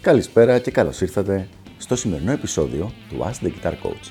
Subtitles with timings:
[0.00, 1.48] Καλησπέρα και καλώς ήρθατε
[1.78, 4.10] στο σημερινό επεισόδιο του Ask the Guitar Coach.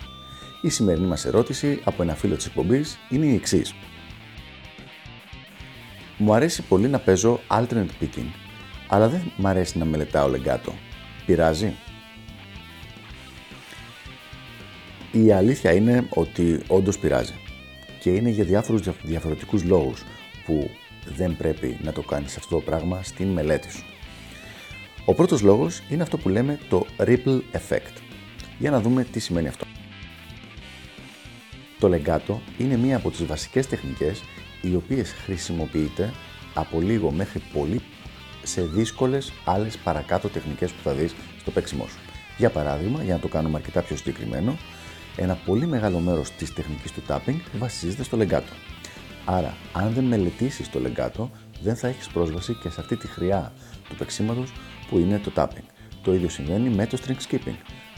[0.61, 3.73] Η σημερινή μας ερώτηση από ένα φίλο της εκπομπής είναι η εξής.
[6.17, 8.31] Μου αρέσει πολύ να παίζω alternate picking,
[8.87, 10.71] αλλά δεν μου αρέσει να μελετάω legato.
[11.25, 11.73] Πειράζει;
[15.23, 17.33] Η αλήθεια είναι ότι όντως πειράζει
[17.99, 20.03] και είναι για διάφορους διαφορετικούς λόγους
[20.45, 20.69] που
[21.05, 23.83] δεν πρέπει να το κάνεις αυτό το πράγμα στην μελέτη σου.
[25.05, 27.93] Ο πρώτος λόγος είναι αυτό που λέμε το ripple effect.
[28.59, 29.65] Για να δούμε τι σημαίνει αυτό.
[31.79, 34.23] Το legato είναι μία από τις βασικές τεχνικές
[34.61, 36.13] οι οποίες χρησιμοποιείται
[36.53, 37.81] από λίγο μέχρι πολύ
[38.43, 41.99] σε δύσκολες άλλες παρακάτω τεχνικές που θα δεις στο παίξιμό σου.
[42.37, 44.57] Για παράδειγμα, για να το κάνουμε αρκετά πιο συγκεκριμένο,
[45.17, 48.53] ένα πολύ μεγάλο μέρος της τεχνικής του tapping βασίζεται στο legato.
[49.25, 51.29] Άρα, αν δεν μελετήσεις το legato,
[51.61, 53.53] δεν θα έχεις πρόσβαση και σε αυτή τη χρειά
[53.89, 54.53] του παίξήματος
[54.89, 55.65] που είναι το tapping.
[56.03, 57.55] Το ίδιο συμβαίνει με το string skipping.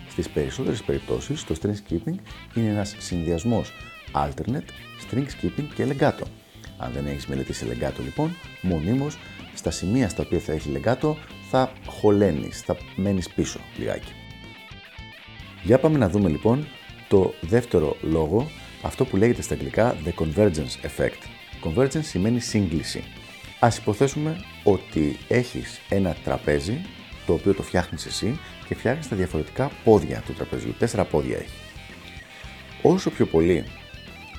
[0.09, 2.15] Στις περισσότερες περιπτώσεις, το string skipping
[2.53, 3.71] είναι ένας συνδυασμός
[4.11, 4.69] alternate,
[5.09, 6.23] string skipping και legato.
[6.77, 9.17] Αν δεν έχεις μελετήσει legato λοιπόν, μονίμως
[9.53, 11.13] στα σημεία στα οποία θα έχει legato
[11.49, 14.11] θα χωλένεις, θα μένεις πίσω λιγάκι.
[15.63, 16.67] Για πάμε να δούμε λοιπόν
[17.07, 21.21] το δεύτερο λόγο, αυτό που λέγεται στα αγγλικά the convergence effect.
[21.63, 23.03] Convergence σημαίνει σύγκληση.
[23.59, 26.81] Ας υποθέσουμε ότι έχεις ένα τραπέζι
[27.25, 30.73] το οποίο το φτιάχνεις εσύ και φτιάχνεις τα διαφορετικά πόδια του τραπεζιού.
[30.79, 31.59] Τέσσερα πόδια έχει.
[32.81, 33.63] Όσο πιο πολύ,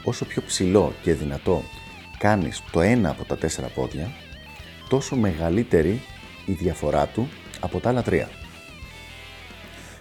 [0.04, 1.62] όσο πιο ψηλό και δυνατό
[2.18, 4.12] κάνεις το ένα από τα τέσσερα πόδια,
[4.88, 6.00] τόσο μεγαλύτερη
[6.46, 7.28] η διαφορά του
[7.60, 8.28] από τα άλλα τρία.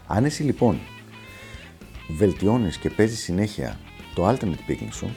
[0.07, 0.79] Αν εσύ λοιπόν
[2.07, 3.79] βελτιώνεις και παίζεις συνέχεια
[4.13, 5.09] το alternate picking σου,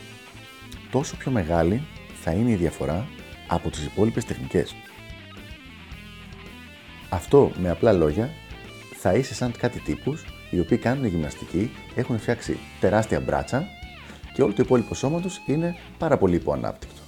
[0.91, 1.83] τόσο πιο μεγάλη
[2.23, 3.09] θα είναι η διαφορά
[3.47, 4.75] από τις υπόλοιπες τεχνικές.
[7.09, 8.31] Αυτό με απλά λόγια
[8.95, 13.67] θα είσαι σαν κάτι τύπους οι οποίοι κάνουν γυμναστική, έχουν φτιάξει τεράστια μπράτσα
[14.35, 17.01] και όλο το υπόλοιπο σώμα τους είναι πάρα πολύ υποανάπτυκτο.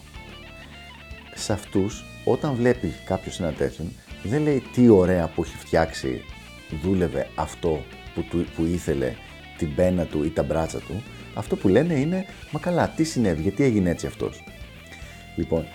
[1.35, 3.85] Σε αυτούς, όταν βλέπει κάποιος ένα τέτοιο,
[4.23, 6.23] δεν λέει τι ωραία που έχει φτιάξει,
[6.83, 9.15] δούλευε αυτό που, του, που ήθελε,
[9.65, 11.03] την πένα του ή τα μπράτσα του.
[11.35, 14.45] Αυτό που λένε είναι, μα καλά, τι συνέβη, γιατί έγινε έτσι αυτός.
[15.37, 15.67] Λοιπόν,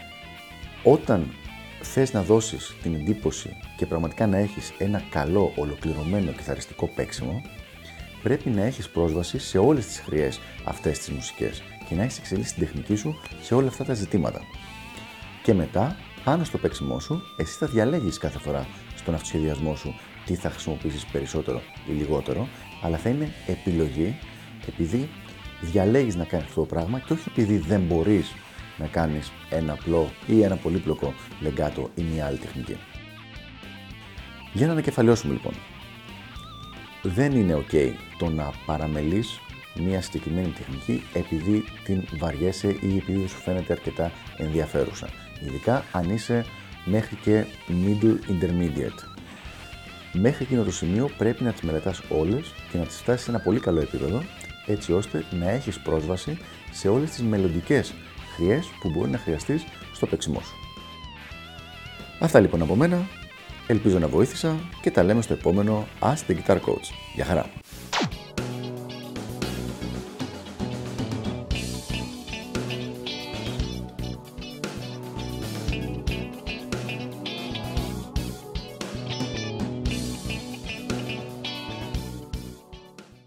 [0.83, 1.33] όταν
[1.81, 7.41] θες να δώσεις την εντύπωση και πραγματικά να έχεις ένα καλό ολοκληρωμένο κιθαριστικό παίξιμο,
[8.23, 12.53] πρέπει να έχεις πρόσβαση σε όλες τις χρειές αυτές τις μουσικές και να έχεις εξελίσει
[12.53, 14.41] την τεχνική σου σε όλα αυτά τα ζητήματα.
[15.43, 19.95] Και μετά, πάνω στο παίξιμό σου, εσύ θα διαλέγεις κάθε φορά στον αυτοσχεδιασμό σου
[20.27, 22.47] τι θα χρησιμοποιήσεις περισσότερο ή λιγότερο,
[22.81, 24.19] αλλά θα είναι επιλογή
[24.67, 25.09] επειδή
[25.61, 28.33] διαλέγεις να κάνεις αυτό το πράγμα και όχι επειδή δεν μπορείς
[28.77, 32.77] να κάνεις ένα απλό ή ένα πολύπλοκο λεγκάτο ή μια άλλη τεχνική.
[34.53, 35.53] Για να ανακεφαλαιώσουμε λοιπόν.
[37.01, 39.39] Δεν είναι ok το να παραμελείς
[39.75, 45.09] μια συγκεκριμένη τεχνική επειδή την βαριέσαι ή επειδή δεν σου φαίνεται αρκετά ενδιαφέρουσα.
[45.45, 46.45] Ειδικά αν είσαι
[46.85, 49.16] μέχρι και middle intermediate.
[50.19, 53.39] Μέχρι εκείνο το σημείο πρέπει να τις μελετάς όλες και να τις φτάσεις σε ένα
[53.39, 54.23] πολύ καλό επίπεδο
[54.65, 56.37] έτσι ώστε να έχεις πρόσβαση
[56.71, 57.93] σε όλες τις μελλοντικές
[58.35, 59.63] χρειές που μπορεί να χρειαστείς
[59.93, 60.55] στο παίξιμό σου.
[62.19, 63.07] Αυτά λοιπόν από μένα,
[63.67, 66.89] ελπίζω να βοήθησα και τα λέμε στο επόμενο Ask the Guitar Coach.
[67.15, 67.49] Γεια χαρά!